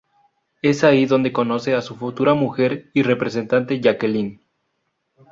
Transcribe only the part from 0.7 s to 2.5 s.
ahí donde conoce a su futura